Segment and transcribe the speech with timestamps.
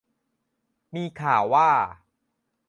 [0.95, 1.69] มีข่าวว่า